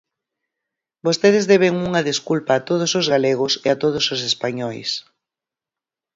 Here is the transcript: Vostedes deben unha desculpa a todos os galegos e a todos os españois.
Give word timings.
Vostedes 1.05 1.45
deben 1.51 1.73
unha 1.87 2.05
desculpa 2.09 2.51
a 2.55 2.63
todos 2.69 2.91
os 2.99 3.05
galegos 3.13 3.53
e 3.65 3.67
a 3.71 3.79
todos 3.83 4.05
os 4.15 4.21
españois. 4.29 4.89